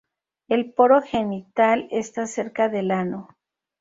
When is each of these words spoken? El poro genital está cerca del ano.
El 0.47 0.71
poro 0.73 1.03
genital 1.03 1.87
está 1.91 2.25
cerca 2.25 2.69
del 2.69 2.89
ano. 2.89 3.27